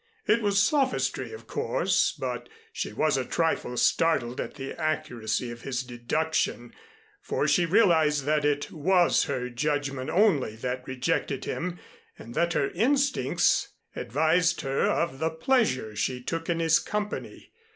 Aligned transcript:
It 0.25 0.41
was 0.41 0.59
sophistry, 0.63 1.31
of 1.31 1.45
course, 1.45 2.11
but 2.19 2.49
she 2.73 2.91
was 2.91 3.17
a 3.17 3.23
trifle 3.23 3.77
startled 3.77 4.41
at 4.41 4.55
the 4.55 4.73
accuracy 4.81 5.51
of 5.51 5.61
his 5.61 5.83
deduction, 5.83 6.73
for 7.21 7.47
she 7.47 7.67
realized 7.67 8.25
that 8.25 8.43
it 8.43 8.71
was 8.71 9.25
her 9.25 9.47
judgment 9.51 10.09
only 10.09 10.55
that 10.55 10.87
rejected 10.87 11.45
him 11.45 11.77
and 12.17 12.33
that 12.33 12.53
her 12.53 12.71
instincts 12.71 13.73
advised 13.95 14.61
her 14.61 14.87
of 14.89 15.19
the 15.19 15.29
pleasure 15.29 15.95
she 15.95 16.19
took 16.19 16.49
in 16.49 16.59
his 16.59 16.79
company. 16.79 17.51